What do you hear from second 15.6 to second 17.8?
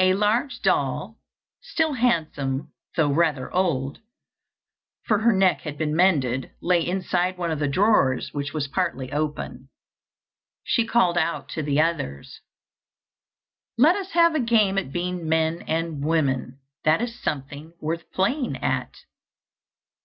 and women, that is something